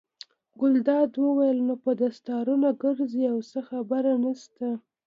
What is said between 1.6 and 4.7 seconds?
نو په دستارونو ګرځئ او څه خبره نشته.